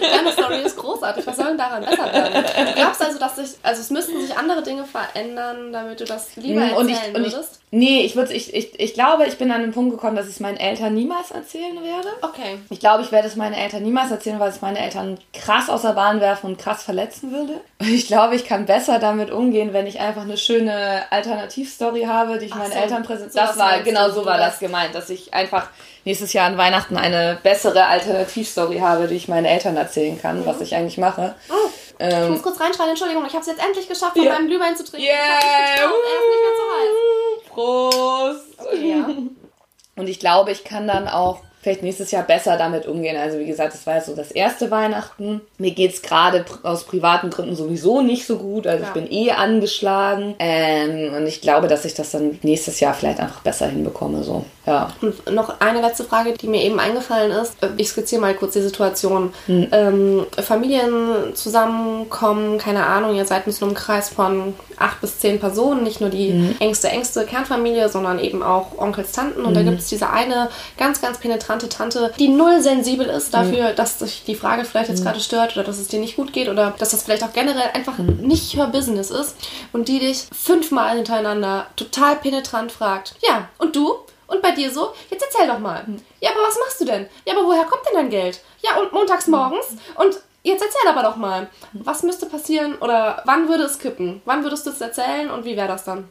Deine 0.00 0.32
Story 0.32 0.60
ist 0.64 0.76
großartig. 0.76 1.26
Was 1.26 1.36
soll 1.36 1.46
denn 1.46 1.58
daran 1.58 1.84
besser 1.84 2.12
werden? 2.12 2.44
Du 2.66 2.72
glaubst 2.74 3.02
also, 3.02 3.18
dass 3.18 3.36
sich, 3.36 3.50
also 3.62 3.80
es 3.80 3.90
müssten 3.90 4.20
sich 4.20 4.36
andere 4.36 4.62
Dinge 4.62 4.84
verändern, 4.84 5.72
damit 5.72 6.00
du 6.00 6.04
das 6.04 6.36
lieber 6.36 6.60
erzählen 6.62 6.74
Mm, 6.76 6.78
und 6.78 6.88
ich, 6.88 7.14
und 7.14 7.24
ich, 7.26 7.32
würdest? 7.32 7.60
nee, 7.70 8.00
ich, 8.02 8.14
würd's- 8.16 8.30
ich, 8.30 8.54
ich, 8.54 8.78
ich 8.80 8.94
glaube, 8.94 9.26
ich 9.26 9.38
bin 9.38 9.50
an 9.50 9.60
den 9.62 9.72
Punkt 9.72 9.92
gekommen, 9.92 10.16
dass 10.16 10.26
ich 10.26 10.32
es 10.34 10.40
meinen 10.40 10.56
Eltern 10.56 10.94
niemals 10.94 11.30
erzählen 11.30 11.82
werde. 11.82 12.08
Okay. 12.22 12.58
Ich 12.70 12.80
glaube, 12.80 13.02
ich 13.02 13.12
werde 13.12 13.28
es 13.28 13.36
meinen 13.36 13.54
Eltern 13.54 13.82
niemals 13.82 14.10
erzählen, 14.10 14.38
weil 14.40 14.50
es 14.50 14.60
meine 14.60 14.78
Eltern 14.78 15.18
krass 15.32 15.68
aus 15.70 15.82
der 15.82 15.90
Bahn 15.92 16.20
werfen 16.20 16.46
und 16.46 16.58
krass 16.58 16.82
verletzen 16.82 17.32
würde. 17.32 17.60
Und 17.80 17.88
ich 17.88 18.06
glaube, 18.06 18.34
ich 18.36 18.44
kann 18.46 18.66
besser 18.66 18.98
damit 18.98 19.30
umgehen, 19.30 19.72
wenn 19.72 19.86
ich 19.86 20.00
einfach 20.00 20.22
eine 20.22 20.36
schöne 20.36 21.02
Alternativstory 21.10 22.02
habe, 22.04 22.38
die 22.38 22.46
ich 22.46 22.52
Ach 22.52 22.58
meinen 22.58 22.72
so, 22.72 22.78
Eltern 22.78 23.02
präsentiere. 23.02 23.46
sowas 23.46 23.56
Das 23.56 23.58
war, 23.58 23.80
genau 23.80 24.10
so 24.10 24.24
war 24.24 24.38
das- 24.38 24.58
gemeint, 24.58 24.94
dass 24.94 25.10
ich 25.10 25.32
einfach 25.34 25.68
nächstes 26.06 26.32
Jahr 26.32 26.46
an 26.46 26.56
Weihnachten 26.56 26.96
eine 26.96 27.38
bessere 27.42 27.84
Alternativstory 27.86 28.78
habe, 28.78 29.08
die 29.08 29.16
ich 29.16 29.28
meinen 29.28 29.44
Eltern 29.44 29.76
erzählen 29.76 30.18
kann, 30.20 30.46
was 30.46 30.62
ich 30.62 30.74
eigentlich 30.74 30.96
mache. 30.96 31.34
Oh, 31.50 31.54
ich 31.68 31.94
Ähm, 31.98 32.30
muss 32.32 32.42
kurz 32.42 32.58
reinschreien, 32.60 32.90
Entschuldigung, 32.90 33.24
ich 33.26 33.32
habe 33.32 33.40
es 33.42 33.46
jetzt 33.48 33.62
endlich 33.62 33.88
geschafft, 33.88 34.12
von 34.16 34.22
Ja. 34.24 34.32
meinem 34.34 34.46
Glühwein 34.48 34.76
zu 34.76 34.84
trinken. 34.84 35.06
Yeah! 35.06 35.14
er 35.14 35.84
ist 35.84 36.30
nicht 36.32 36.42
mehr 36.44 36.56
zu 36.56 36.64
heiß. 36.72 37.50
Prost! 37.50 38.68
Okay, 38.72 38.90
ja. 38.90 39.08
Und 40.00 40.08
ich 40.08 40.20
glaube, 40.20 40.52
ich 40.52 40.62
kann 40.64 40.86
dann 40.86 41.08
auch 41.08 41.40
vielleicht 41.62 41.82
nächstes 41.82 42.10
Jahr 42.10 42.22
besser 42.22 42.56
damit 42.58 42.86
umgehen. 42.86 43.16
Also 43.16 43.38
wie 43.38 43.46
gesagt, 43.46 43.72
das 43.74 43.86
war 43.86 43.96
jetzt 43.96 44.06
so 44.06 44.14
das 44.14 44.30
erste 44.30 44.70
Weihnachten. 44.70 45.40
Mir 45.58 45.70
geht's 45.72 46.02
gerade 46.02 46.42
pr- 46.42 46.64
aus 46.64 46.84
privaten 46.84 47.30
Gründen 47.30 47.56
sowieso 47.56 48.02
nicht 48.02 48.26
so 48.26 48.36
gut. 48.36 48.66
Also 48.66 48.82
Ja. 48.84 48.88
ich 48.88 48.94
bin 48.94 49.10
eh 49.10 49.32
angeschlagen. 49.32 50.36
Ähm, 50.38 51.14
und 51.14 51.26
ich 51.26 51.40
glaube, 51.40 51.66
dass 51.66 51.84
ich 51.86 51.94
das 51.94 52.10
dann 52.12 52.38
nächstes 52.42 52.78
Jahr 52.78 52.92
vielleicht 52.94 53.18
einfach 53.20 53.40
besser 53.40 53.66
hinbekomme. 53.68 54.22
So, 54.22 54.44
ja. 54.66 54.88
Und 55.00 55.30
noch 55.32 55.60
eine 55.60 55.80
letzte 55.80 56.04
Frage, 56.04 56.32
die 56.34 56.48
mir 56.48 56.62
eben 56.62 56.78
eingefallen 56.80 57.30
ist. 57.30 57.54
Ich 57.76 57.88
skizziere 57.90 58.20
mal 58.20 58.34
kurz 58.34 58.52
die 58.54 58.62
Situation. 58.62 59.32
Hm. 59.46 59.68
Ähm, 59.72 60.26
Familien 60.42 61.34
zusammenkommen, 61.34 62.58
keine 62.58 62.84
Ahnung, 62.86 63.14
ihr 63.14 63.24
seid 63.24 63.46
in 63.46 63.52
so 63.52 63.64
einem 63.64 63.74
Kreis 63.74 64.08
von 64.08 64.54
acht 64.78 65.00
bis 65.00 65.18
zehn 65.20 65.38
Personen, 65.40 65.82
nicht 65.84 66.00
nur 66.00 66.10
die 66.10 66.30
Hm. 66.32 66.56
engste, 66.60 66.88
engste 66.88 67.24
Kernfamilie, 67.24 67.88
sondern 67.88 68.18
eben 68.18 68.42
auch 68.42 68.76
Onkels, 68.78 69.12
Tanten. 69.12 69.42
Und 69.44 69.54
da 69.54 69.60
Hm. 69.60 69.66
gibt 69.70 69.80
es 69.80 69.88
diese 69.88 70.10
eine 70.10 70.48
ganz, 70.76 71.00
ganz 71.00 71.18
penetrante 71.18 71.68
Tante, 71.68 72.12
die 72.18 72.28
null 72.28 72.60
sensibel 72.60 73.06
ist 73.06 73.32
dafür, 73.32 73.68
Hm. 73.70 73.76
dass 73.76 73.98
sich 74.00 74.24
die 74.26 74.34
Frage 74.34 74.64
vielleicht 74.64 74.90
jetzt 74.90 75.02
gerade 75.04 75.20
stört 75.20 75.54
oder 75.56 75.64
dass 75.64 75.78
es 75.78 75.88
dir 75.88 76.00
nicht 76.00 76.16
gut 76.16 76.32
geht 76.32 76.48
oder 76.48 76.74
dass 76.78 76.90
das 76.90 77.02
vielleicht 77.04 77.22
auch 77.24 77.32
generell 77.32 77.70
einfach 77.72 77.98
Hm. 77.98 78.18
nicht 78.22 78.54
her 78.56 78.66
Business 78.66 79.10
ist 79.10 79.36
und 79.72 79.88
die 79.88 79.98
dich 80.00 80.26
fünfmal 80.32 80.96
hintereinander 80.96 81.66
total 81.76 82.16
penetrant 82.16 82.72
fragt, 82.72 83.14
ja, 83.22 83.48
und 83.58 83.76
du? 83.76 83.94
Und 84.26 84.42
bei 84.42 84.50
dir 84.52 84.70
so? 84.70 84.92
Jetzt 85.10 85.24
erzähl 85.24 85.46
doch 85.46 85.58
mal. 85.58 85.84
Ja, 86.20 86.30
aber 86.30 86.40
was 86.42 86.58
machst 86.58 86.80
du 86.80 86.84
denn? 86.84 87.08
Ja, 87.24 87.34
aber 87.34 87.46
woher 87.46 87.64
kommt 87.64 87.82
denn 87.86 87.96
dein 87.96 88.10
Geld? 88.10 88.40
Ja, 88.62 88.76
und 88.78 88.92
montags 88.92 89.26
morgens? 89.26 89.66
Und 89.94 90.20
jetzt 90.42 90.62
erzähl 90.62 90.88
aber 90.88 91.02
doch 91.02 91.16
mal. 91.16 91.48
Was 91.72 92.02
müsste 92.02 92.26
passieren 92.26 92.76
oder 92.76 93.22
wann 93.24 93.48
würde 93.48 93.64
es 93.64 93.78
kippen? 93.78 94.22
Wann 94.24 94.42
würdest 94.42 94.66
du 94.66 94.70
es 94.70 94.80
erzählen 94.80 95.30
und 95.30 95.44
wie 95.44 95.56
wäre 95.56 95.68
das 95.68 95.84
dann? 95.84 96.08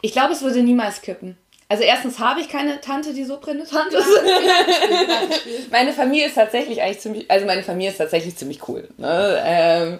Ich 0.00 0.12
glaube, 0.12 0.32
es 0.32 0.42
würde 0.42 0.62
niemals 0.62 1.02
kippen. 1.02 1.36
Also 1.70 1.82
erstens 1.82 2.18
habe 2.18 2.40
ich 2.40 2.48
keine 2.48 2.80
Tante, 2.80 3.12
die 3.12 3.24
so 3.24 3.36
penetrant 3.36 3.92
ist. 3.92 4.08
meine 5.70 5.92
Familie 5.92 6.28
ist 6.28 6.34
tatsächlich 6.34 6.80
eigentlich 6.80 7.00
ziemlich, 7.00 7.30
also 7.30 7.44
meine 7.44 7.62
Familie 7.62 7.90
ist 7.90 7.98
tatsächlich 7.98 8.36
ziemlich 8.36 8.66
cool. 8.68 8.88
Ne? 8.96 9.42
Ähm, 9.44 9.98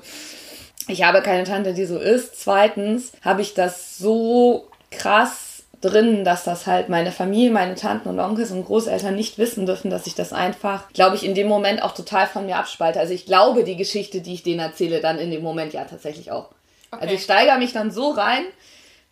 ich 0.86 1.02
habe 1.02 1.20
keine 1.20 1.44
Tante, 1.44 1.74
die 1.74 1.84
so 1.84 1.98
ist. 1.98 2.40
Zweitens 2.40 3.12
habe 3.22 3.42
ich 3.42 3.52
das 3.52 3.98
so 3.98 4.70
krass 4.90 5.47
drin, 5.80 6.24
dass 6.24 6.44
das 6.44 6.66
halt 6.66 6.88
meine 6.88 7.12
Familie, 7.12 7.50
meine 7.50 7.74
Tanten 7.74 8.08
und 8.08 8.20
Onkels 8.20 8.50
und 8.50 8.64
Großeltern 8.64 9.14
nicht 9.14 9.38
wissen 9.38 9.66
dürfen, 9.66 9.90
dass 9.90 10.06
ich 10.06 10.14
das 10.14 10.32
einfach, 10.32 10.92
glaube 10.92 11.16
ich, 11.16 11.24
in 11.24 11.34
dem 11.34 11.48
Moment 11.48 11.82
auch 11.82 11.92
total 11.92 12.26
von 12.26 12.46
mir 12.46 12.56
abspalte. 12.56 12.98
Also 12.98 13.14
ich 13.14 13.26
glaube 13.26 13.64
die 13.64 13.76
Geschichte, 13.76 14.20
die 14.20 14.34
ich 14.34 14.42
denen 14.42 14.60
erzähle, 14.60 15.00
dann 15.00 15.18
in 15.18 15.30
dem 15.30 15.42
Moment 15.42 15.72
ja 15.72 15.84
tatsächlich 15.84 16.32
auch. 16.32 16.50
Okay. 16.90 17.02
Also 17.02 17.14
ich 17.14 17.22
steigere 17.22 17.58
mich 17.58 17.72
dann 17.72 17.90
so 17.90 18.10
rein, 18.10 18.44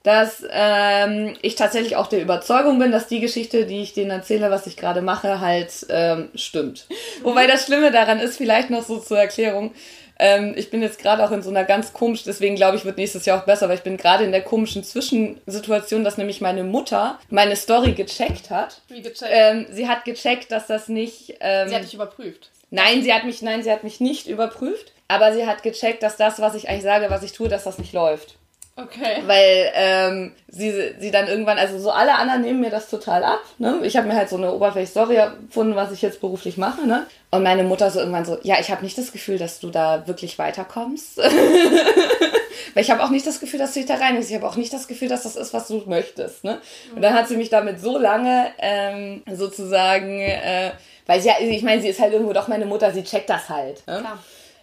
dass 0.03 0.45
ähm, 0.51 1.37
ich 1.43 1.57
tatsächlich 1.57 1.97
auch 1.97 2.07
der 2.07 2.23
Überzeugung 2.23 2.79
bin, 2.79 2.93
dass 2.93 3.09
die 3.09 3.21
Geschichte, 3.21 3.67
die 3.67 3.83
ich 3.83 3.93
denen 3.93 4.11
erzähle, 4.11 4.53
was 4.53 4.69
ich 4.69 4.77
gerade 4.77 5.03
mache, 5.03 5.41
halt 5.41 5.73
ähm, 5.89 6.31
stimmt. 6.37 6.87
Wobei 7.23 7.49
das 7.49 7.67
Schlimme 7.67 7.91
daran 7.91 8.21
ist, 8.21 8.37
vielleicht 8.37 8.71
noch 8.71 8.85
so 8.85 8.99
zur 8.99 9.19
Erklärung, 9.19 9.73
ähm, 10.19 10.55
ich 10.57 10.71
bin 10.71 10.83
jetzt 10.83 10.99
gerade 10.99 11.25
auch 11.25 11.31
in 11.31 11.43
so 11.43 11.51
einer 11.51 11.65
ganz 11.65 11.93
komisch, 11.93 12.25
deswegen 12.25 12.57
glaube 12.57 12.77
ich, 12.77 12.85
wird 12.85 12.97
nächstes 12.97 13.27
Jahr 13.27 13.41
auch 13.41 13.45
besser, 13.45 13.69
weil 13.69 13.77
ich 13.77 13.83
bin 13.83 13.97
gerade 13.97 14.25
in 14.25 14.33
der 14.33 14.43
komischen 14.43 14.83
Zwischensituation, 14.85 16.05
dass 16.05 16.17
nämlich 16.17 16.41
meine 16.41 16.65
Mutter 16.65 17.19
meine 17.31 17.57
Story 17.57 17.93
gecheckt 17.93 18.51
hat. 18.51 18.81
Wie 18.89 19.03
gecheckt? 19.03 19.31
Ähm, 19.31 19.67
sie 19.71 19.89
hat 19.89 20.05
gecheckt, 20.05 20.51
dass 20.51 20.67
das 20.67 20.89
nicht. 20.89 21.37
Ähm, 21.41 21.69
sie 21.69 21.75
hat 21.75 21.85
dich 21.85 21.95
überprüft. 21.95 22.51
Nein, 22.71 23.03
sie 23.03 23.13
hat 23.13 23.25
mich, 23.25 23.43
nein, 23.43 23.63
sie 23.63 23.71
hat 23.71 23.85
mich 23.85 24.01
nicht 24.01 24.27
überprüft. 24.27 24.93
Aber 25.09 25.33
sie 25.33 25.47
hat 25.47 25.63
gecheckt, 25.63 26.03
dass 26.03 26.17
das, 26.17 26.41
was 26.41 26.55
ich 26.55 26.69
eigentlich 26.69 26.83
sage, 26.83 27.11
was 27.11 27.23
ich 27.23 27.33
tue, 27.33 27.49
dass 27.49 27.65
das 27.65 27.79
nicht 27.79 27.93
läuft. 27.93 28.37
Okay. 28.79 29.23
Weil 29.25 29.73
ähm, 29.75 30.33
sie, 30.49 30.95
sie 30.99 31.11
dann 31.11 31.29
irgendwann, 31.29 31.57
also 31.57 31.79
so 31.79 31.91
alle 31.91 32.15
anderen 32.15 32.43
nehmen 32.43 32.61
mir 32.61 32.69
das 32.69 32.91
total 32.91 33.25
ab. 33.25 33.41
Ne? 33.57 33.81
Ich 33.85 33.97
habe 33.97 34.07
mir 34.07 34.15
halt 34.15 34.29
so 34.29 34.37
eine 34.37 34.53
oberflächliche 34.53 34.91
Story 34.91 35.15
erfunden, 35.17 35.75
was 35.77 35.93
ich 35.93 36.03
jetzt 36.03 36.21
beruflich 36.21 36.59
mache. 36.59 36.87
Ne? 36.87 37.07
Und 37.31 37.43
meine 37.43 37.63
Mutter 37.63 37.91
so 37.91 38.01
irgendwann 38.01 38.27
so, 38.27 38.37
ja, 38.43 38.57
ich 38.61 38.71
habe 38.71 38.85
nicht 38.85 38.99
das 38.99 39.13
Gefühl, 39.13 39.39
dass 39.39 39.61
du 39.61 39.71
da 39.71 40.07
wirklich 40.07 40.39
weiterkommst. 40.39 41.17
Weil 42.75 42.83
ich 42.83 42.91
habe 42.91 43.03
auch 43.03 43.09
nicht 43.09 43.27
das 43.27 43.41
Gefühl, 43.41 43.59
dass 43.59 43.73
du 43.73 43.81
dich 43.81 43.89
da 43.89 43.95
reinigst. 43.95 44.29
Ich 44.29 44.37
habe 44.37 44.47
auch 44.47 44.57
nicht 44.57 44.75
das 44.75 44.89
Gefühl, 44.89 45.09
dass 45.09 45.23
das 45.23 45.37
ist, 45.37 45.55
was 45.55 45.69
du 45.69 45.83
möchtest. 45.87 46.45
Ne? 46.45 46.61
Und 46.95 47.01
dann 47.01 47.15
hat 47.15 47.29
sie 47.29 47.39
mich 47.39 47.49
damit 47.49 47.81
so 47.81 47.97
lange 47.97 48.49
ähm, 48.59 49.23
sozusagen, 49.33 50.21
äh, 50.21 50.73
weil 51.07 51.23
sie 51.23 51.29
ja, 51.29 51.37
ich 51.41 51.63
meine, 51.63 51.81
sie 51.81 51.89
ist 51.89 52.01
halt 52.01 52.13
irgendwo 52.13 52.35
doch 52.35 52.49
meine 52.49 52.67
Mutter, 52.67 52.93
sie 52.93 53.05
checkt 53.05 53.31
das 53.31 53.49
halt. 53.49 53.87
Ne? 53.87 54.01
Klar. 54.01 54.19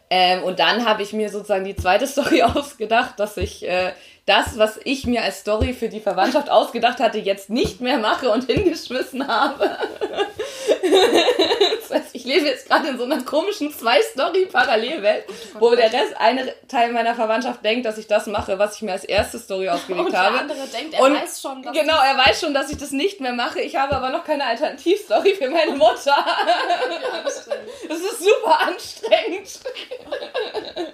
Ähm, 0.09 0.43
und 0.43 0.59
dann 0.59 0.85
habe 0.85 1.01
ich 1.03 1.13
mir 1.13 1.29
sozusagen 1.29 1.65
die 1.65 1.75
zweite 1.75 2.07
Story 2.07 2.43
ausgedacht, 2.43 3.19
dass 3.19 3.37
ich 3.37 3.67
äh, 3.67 3.93
das, 4.25 4.57
was 4.57 4.79
ich 4.85 5.05
mir 5.05 5.21
als 5.21 5.39
Story 5.41 5.73
für 5.73 5.89
die 5.89 5.99
Verwandtschaft 5.99 6.49
ausgedacht 6.49 6.99
hatte, 6.99 7.17
jetzt 7.17 7.49
nicht 7.49 7.81
mehr 7.81 7.97
mache 7.97 8.29
und 8.29 8.45
hingeschmissen 8.45 9.27
habe. 9.27 9.69
das 11.81 11.89
heißt, 11.89 12.09
ich 12.13 12.23
lebe 12.23 12.45
jetzt 12.45 12.69
gerade 12.69 12.87
in 12.87 12.97
so 12.97 13.03
einer 13.03 13.21
komischen 13.23 13.73
Zwei-Story-Parallelwelt, 13.73 15.25
wo 15.59 15.75
der 15.75 15.91
Rest, 15.91 16.15
eine 16.17 16.53
Teil 16.69 16.93
meiner 16.93 17.15
Verwandtschaft 17.15 17.65
denkt, 17.65 17.85
dass 17.85 17.97
ich 17.97 18.07
das 18.07 18.27
mache, 18.27 18.57
was 18.57 18.77
ich 18.77 18.83
mir 18.83 18.93
als 18.93 19.03
erste 19.03 19.39
Story 19.39 19.67
ausgelegt 19.67 20.07
und 20.07 20.15
habe. 20.15 20.33
Der 20.35 20.41
andere 20.41 20.67
denkt, 20.67 20.93
er 20.93 21.01
und 21.01 21.15
weiß 21.15 21.41
schon, 21.41 21.61
dass 21.61 21.73
Genau, 21.73 21.97
er 22.01 22.17
weiß 22.17 22.39
schon, 22.39 22.53
dass 22.53 22.71
ich 22.71 22.77
das 22.77 22.91
nicht 22.91 23.19
mehr 23.19 23.33
mache. 23.33 23.59
Ich 23.59 23.75
habe 23.75 23.93
aber 23.93 24.09
noch 24.09 24.23
keine 24.23 24.45
Alternativstory 24.45 25.35
für 25.35 25.49
meine 25.49 25.73
Mutter. 25.73 26.15
das 27.89 27.99
ist 27.99 28.19
super 28.19 28.59
anstrengend. 28.61 29.59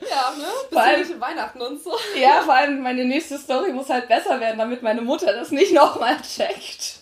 Ja, 0.09 0.33
ne? 0.37 0.97
Bis 0.97 1.19
Weihnachten 1.19 1.61
und 1.61 1.83
so. 1.83 1.91
Ja, 2.19 2.41
vor 2.41 2.55
allem 2.55 2.81
meine 2.81 3.05
nächste 3.05 3.37
Story 3.37 3.71
muss 3.71 3.89
halt 3.89 4.07
besser 4.07 4.39
werden, 4.39 4.57
damit 4.57 4.81
meine 4.81 5.01
Mutter 5.01 5.33
das 5.33 5.51
nicht 5.51 5.73
nochmal 5.73 6.17
checkt. 6.21 6.99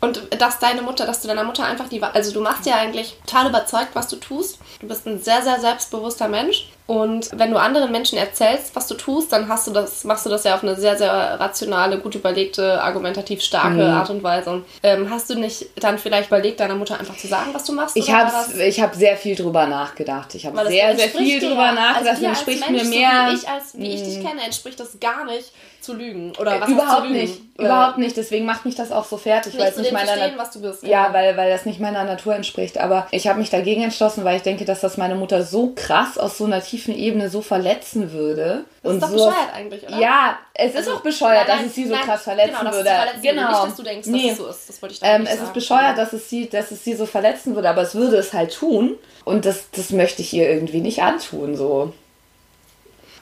Und 0.00 0.40
dass 0.40 0.58
deine 0.58 0.82
Mutter, 0.82 1.06
dass 1.06 1.22
du 1.22 1.28
deiner 1.28 1.44
Mutter 1.44 1.64
einfach 1.64 1.88
die, 1.88 2.02
also 2.02 2.32
du 2.32 2.40
machst 2.40 2.66
ja 2.66 2.76
eigentlich 2.76 3.16
total 3.26 3.48
überzeugt, 3.48 3.94
was 3.94 4.08
du 4.08 4.16
tust. 4.16 4.58
Du 4.80 4.86
bist 4.86 5.06
ein 5.06 5.22
sehr, 5.22 5.42
sehr 5.42 5.58
selbstbewusster 5.58 6.28
Mensch. 6.28 6.68
Und 6.86 7.30
wenn 7.36 7.50
du 7.50 7.56
anderen 7.56 7.90
Menschen 7.90 8.16
erzählst, 8.16 8.76
was 8.76 8.86
du 8.86 8.94
tust, 8.94 9.32
dann 9.32 9.48
hast 9.48 9.66
du 9.66 9.72
das, 9.72 10.04
machst 10.04 10.24
du 10.24 10.30
das 10.30 10.44
ja 10.44 10.54
auf 10.54 10.62
eine 10.62 10.76
sehr, 10.76 10.96
sehr 10.96 11.10
rationale, 11.10 11.98
gut 11.98 12.14
überlegte, 12.14 12.80
argumentativ 12.80 13.42
starke 13.42 13.82
mhm. 13.82 13.90
Art 13.90 14.10
und 14.10 14.22
Weise. 14.22 14.62
Ähm, 14.84 15.10
hast 15.10 15.28
du 15.28 15.34
nicht 15.34 15.66
dann 15.80 15.98
vielleicht 15.98 16.28
überlegt, 16.28 16.60
deiner 16.60 16.76
Mutter 16.76 16.98
einfach 16.98 17.16
zu 17.16 17.26
sagen, 17.26 17.50
was 17.52 17.64
du 17.64 17.72
machst? 17.72 17.96
Ich 17.96 18.12
habe 18.12 18.30
hab 18.30 18.94
sehr 18.94 19.16
viel 19.16 19.34
drüber 19.34 19.66
nachgedacht. 19.66 20.34
Ich 20.36 20.46
habe 20.46 20.64
sehr, 20.68 20.96
sehr 20.96 21.08
viel 21.08 21.40
drüber 21.40 21.72
nachgedacht. 21.72 22.14
Also 22.14 22.24
entspricht 22.24 22.70
Mensch, 22.70 22.84
mir 22.84 22.88
mehr. 22.88 23.10
So 23.26 23.32
wie 23.32 23.36
ich, 23.36 23.48
als, 23.48 23.78
wie 23.78 23.94
ich 23.94 24.02
dich 24.04 24.18
mhm. 24.18 24.28
kenne, 24.28 24.42
entspricht 24.44 24.78
das 24.78 25.00
gar 25.00 25.24
nicht 25.24 25.50
zu 25.80 25.94
lügen. 25.94 26.32
Oder 26.38 26.60
was 26.60 26.68
Überhaupt 26.68 27.10
nicht. 27.10 27.40
Äh, 27.58 27.64
Überhaupt 27.64 27.98
nicht. 27.98 28.16
Deswegen 28.16 28.44
macht 28.44 28.64
mich 28.64 28.74
das 28.74 28.92
auch 28.92 29.04
so 29.04 29.16
fertig, 29.16 29.58
weil 29.58 29.70
es 29.70 29.76
nicht 29.76 29.92
meiner 29.92 30.14
du 30.52 30.60
bist. 30.60 30.82
Ja, 30.82 31.12
weil, 31.12 31.36
weil 31.36 31.50
das 31.50 31.64
nicht 31.64 31.80
meiner 31.80 32.04
Natur 32.04 32.34
entspricht. 32.34 32.78
Aber 32.78 33.06
ich 33.10 33.28
habe 33.28 33.38
mich 33.38 33.50
dagegen 33.50 33.82
entschlossen, 33.82 34.24
weil 34.24 34.36
ich 34.36 34.42
denke, 34.42 34.64
dass 34.64 34.80
das 34.80 34.96
meine 34.96 35.14
Mutter 35.14 35.42
so 35.42 35.72
krass 35.74 36.18
aus 36.18 36.38
so 36.38 36.44
einer 36.44 36.60
tiefen 36.60 36.75
Ebene 36.78 37.30
so 37.30 37.42
verletzen 37.42 38.12
würde. 38.12 38.64
Das 38.82 38.90
und 38.90 38.96
ist 38.98 39.02
doch 39.02 39.08
so 39.08 39.14
bescheuert 39.26 39.54
eigentlich, 39.54 39.82
oder? 39.82 39.98
Ja, 39.98 40.38
es 40.54 40.76
also, 40.76 40.90
ist 40.90 40.96
auch 40.96 41.00
bescheuert, 41.00 41.48
nein, 41.48 41.56
nein, 41.56 41.58
dass 41.58 41.66
es 41.66 41.74
sie 41.74 41.84
so 41.86 41.94
nein, 41.94 42.04
krass 42.04 42.22
verletzen 42.22 42.56
genau, 42.58 42.72
würde. 42.72 42.88
Verletzen 42.90 43.22
genau. 43.22 43.48
Nicht, 43.48 43.64
dass 43.64 43.76
du 43.76 43.82
denkst, 43.82 44.08
nee. 44.08 44.22
dass 44.22 44.32
es 44.32 44.38
so 44.38 44.46
ist. 44.48 44.68
Das 44.68 44.82
wollte 44.82 44.94
ich 44.94 45.00
ähm, 45.02 45.22
Es 45.22 45.30
sagen. 45.30 45.42
ist 45.44 45.54
bescheuert, 45.54 45.98
dass 45.98 46.12
es, 46.12 46.28
sie, 46.28 46.48
dass 46.48 46.70
es 46.70 46.84
sie 46.84 46.94
so 46.94 47.06
verletzen 47.06 47.54
würde, 47.54 47.68
aber 47.68 47.82
es 47.82 47.94
würde 47.94 48.16
es 48.16 48.32
halt 48.32 48.54
tun. 48.54 48.96
Und 49.24 49.44
das, 49.44 49.70
das 49.72 49.90
möchte 49.90 50.22
ich 50.22 50.32
ihr 50.32 50.48
irgendwie 50.48 50.80
nicht 50.80 51.02
antun, 51.02 51.56
so. 51.56 51.92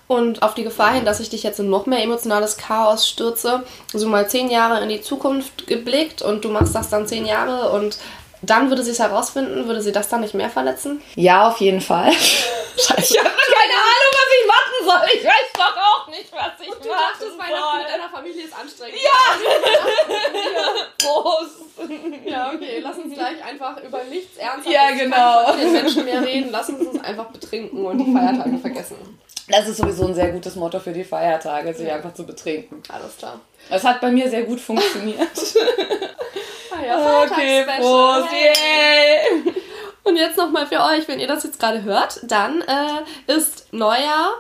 Und 0.07 0.43
auf 0.43 0.55
die 0.55 0.65
Gefahr 0.65 0.93
hin, 0.93 1.07
dass 1.07 1.21
ich 1.21 1.31
dich 1.31 1.43
jetzt 1.43 1.61
in 1.61 1.71
noch 1.71 1.87
mehr 1.87 2.03
emotionales 2.03 2.59
Chaos 2.59 3.09
stürze, 3.09 3.63
so 3.93 4.07
mal 4.07 4.29
zehn 4.29 4.51
Jahre 4.51 4.83
in 4.83 4.91
die 4.91 5.01
Zukunft 5.01 5.67
geblickt 5.67 6.21
und 6.21 6.45
du 6.45 6.51
machst 6.51 6.75
das 6.75 6.91
dann 6.91 7.07
zehn 7.07 7.25
Jahre 7.25 7.71
und 7.71 7.99
dann 8.51 8.69
würde 8.69 8.83
sie 8.83 8.91
es 8.91 8.99
herausfinden, 8.99 9.67
würde 9.67 9.81
sie 9.81 9.93
das 9.93 10.09
dann 10.09 10.21
nicht 10.21 10.35
mehr 10.35 10.51
verletzen? 10.51 11.01
Ja, 11.15 11.49
auf 11.49 11.59
jeden 11.59 11.81
Fall. 11.81 12.13
Scheiße. 12.77 13.15
Ich 13.15 13.19
habe 13.19 13.31
keine 13.31 13.75
Ahnung, 13.75 14.13
was 14.13 14.31
ich 14.41 14.47
machen 14.47 14.85
soll. 14.85 15.09
Ich 15.19 15.25
weiß 15.25 15.53
doch 15.55 15.77
auch 15.77 16.09
nicht, 16.09 16.33
was 16.33 16.61
ich 16.61 16.69
und 16.73 16.85
du 16.85 16.89
machen 16.89 17.03
dachtest, 17.13 17.31
soll. 17.31 17.39
Weihnachten 17.39 17.79
mit 17.79 17.89
deiner 17.89 18.09
Familie 18.11 18.45
ist 18.45 18.55
anstrengend. 18.59 18.99
Ja! 19.05 19.11
Prost! 20.99 21.61
Ja, 22.25 22.53
okay, 22.55 22.81
lass 22.83 22.99
uns 22.99 23.15
gleich 23.15 23.45
einfach 23.45 23.81
über 23.83 24.03
nichts 24.05 24.37
Ernstes 24.37 24.73
ja, 24.73 24.91
genau. 24.91 25.47
von 25.47 25.61
den 25.61 25.73
Menschen 25.73 26.05
mehr 26.05 26.23
reden. 26.23 26.51
Lass 26.51 26.69
uns 26.69 26.87
uns 26.87 27.05
einfach 27.05 27.27
betrinken 27.27 27.85
und 27.85 27.99
die 27.99 28.13
Feiertage 28.13 28.59
vergessen. 28.59 29.19
Das 29.49 29.69
ist 29.69 29.77
sowieso 29.77 30.07
ein 30.07 30.15
sehr 30.15 30.33
gutes 30.33 30.57
Motto 30.57 30.81
für 30.81 30.93
die 30.93 31.05
Feiertage, 31.05 31.75
sich 31.75 31.89
ja. 31.89 31.97
einfach 31.97 32.15
zu 32.15 32.25
betrinken. 32.25 32.83
Alles 32.89 33.17
klar. 33.17 33.41
Das 33.69 33.85
hat 33.85 34.01
bei 34.01 34.11
mir 34.11 34.31
sehr 34.31 34.45
gut 34.45 34.61
funktioniert. 34.61 35.19
ja, 36.87 37.23
okay, 37.23 37.65
Prost, 37.79 38.33
yay! 38.33 39.55
Und 40.03 40.17
jetzt 40.17 40.37
nochmal 40.37 40.67
für 40.67 40.81
euch, 40.81 41.09
wenn 41.09 41.19
ihr 41.19 41.27
das 41.27 41.45
jetzt 41.45 41.59
gerade 41.59 41.83
hört, 41.83 42.21
dann 42.25 42.61
äh, 42.63 43.33
ist 43.33 43.73
Neujahr 43.73 44.35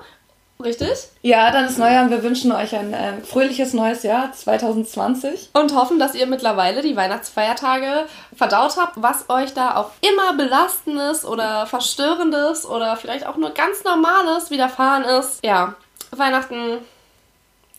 Richtig? 0.62 1.08
Ja, 1.20 1.50
dann 1.50 1.66
ist 1.66 1.78
Neujahr 1.78 2.04
und 2.04 2.10
wir 2.10 2.22
wünschen 2.22 2.52
euch 2.52 2.74
ein 2.76 2.94
äh, 2.94 3.20
fröhliches 3.22 3.74
neues 3.74 4.02
Jahr 4.04 4.32
2020. 4.32 5.50
Und 5.52 5.74
hoffen, 5.74 5.98
dass 5.98 6.14
ihr 6.14 6.26
mittlerweile 6.26 6.80
die 6.80 6.96
Weihnachtsfeiertage 6.96 8.06
verdaut 8.34 8.76
habt, 8.78 9.02
was 9.02 9.28
euch 9.28 9.52
da 9.52 9.76
auch 9.76 9.90
immer 10.00 10.34
Belastendes 10.36 11.24
oder 11.24 11.66
Verstörendes 11.66 12.64
oder 12.66 12.96
vielleicht 12.96 13.26
auch 13.26 13.36
nur 13.36 13.50
ganz 13.50 13.82
Normales 13.82 14.50
widerfahren 14.50 15.02
ist. 15.02 15.44
Ja, 15.44 15.74
Weihnachten 16.12 16.78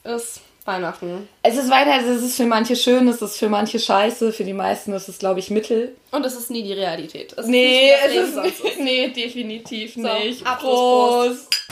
ist 0.03 0.41
Weihnachten. 0.65 1.29
Es 1.43 1.57
ist 1.57 1.69
Weihnachten, 1.69 2.09
es 2.09 2.23
ist 2.23 2.37
für 2.37 2.45
manche 2.45 2.75
schön, 2.75 3.07
es 3.07 3.21
ist 3.21 3.37
für 3.37 3.49
manche 3.49 3.77
scheiße, 3.77 4.33
für 4.33 4.43
die 4.43 4.53
meisten 4.53 4.93
ist 4.93 5.07
es, 5.07 5.19
glaube 5.19 5.39
ich, 5.39 5.51
Mittel. 5.51 5.95
Und 6.11 6.25
es 6.25 6.35
ist 6.35 6.49
nie 6.49 6.63
die 6.63 6.73
Realität. 6.73 7.33
Es 7.37 7.45
nee, 7.45 7.91
ist 7.91 8.35
es 8.35 8.35
ist, 8.35 8.63
nicht, 8.63 8.79
nee, 8.79 9.09
definitiv 9.09 9.93
so, 9.93 10.01
nicht. 10.01 10.45
Abschluss, 10.45 10.71
Prost. 10.71 11.67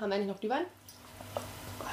Haben 0.00 0.10
wir 0.10 0.16
eigentlich 0.16 0.28
noch 0.28 0.40
Glühwein? 0.40 0.64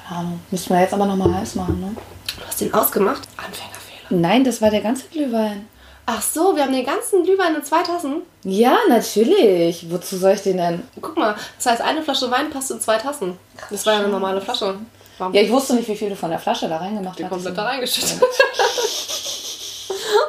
Keine 0.08 0.18
Ahnung. 0.18 0.40
Müssen 0.50 0.70
wir 0.70 0.80
jetzt 0.80 0.94
aber 0.94 1.04
nochmal 1.04 1.34
heiß 1.34 1.54
machen, 1.54 1.80
ne? 1.80 1.94
Du 2.38 2.46
hast 2.46 2.60
den 2.60 2.72
ausgemacht? 2.72 3.28
Anfängerfehler. 3.36 4.20
Nein, 4.20 4.42
das 4.42 4.62
war 4.62 4.70
der 4.70 4.80
ganze 4.80 5.06
Glühwein. 5.08 5.68
Ach 6.06 6.22
so, 6.22 6.56
wir 6.56 6.64
haben 6.64 6.72
den 6.72 6.86
ganzen 6.86 7.22
Glühwein 7.24 7.54
in 7.54 7.62
zwei 7.62 7.82
Tassen? 7.82 8.22
Ja, 8.42 8.76
natürlich. 8.88 9.88
Wozu 9.90 10.16
soll 10.16 10.32
ich 10.32 10.42
den 10.42 10.56
denn? 10.56 10.82
Guck 11.00 11.16
mal, 11.16 11.36
das 11.56 11.66
heißt, 11.66 11.82
eine 11.82 12.02
Flasche 12.02 12.30
Wein 12.30 12.50
passt 12.50 12.70
in 12.70 12.80
zwei 12.80 12.96
Tassen. 12.96 13.38
Das 13.70 13.84
war 13.84 13.92
ja 13.92 13.98
eine 14.00 14.08
normale 14.08 14.40
Flasche. 14.40 14.76
Warum? 15.20 15.34
Ja, 15.34 15.42
ich 15.42 15.50
wusste 15.50 15.74
nicht, 15.74 15.86
wie 15.86 15.96
viel 15.96 16.08
du 16.08 16.16
von 16.16 16.30
der 16.30 16.38
Flasche 16.38 16.66
da 16.66 16.78
reingemacht 16.78 17.10
hast. 17.10 17.18
Die 17.18 17.24
komplett 17.24 17.56
da 17.56 17.64
reingeschüttet. 17.64 18.22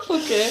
okay. 0.10 0.50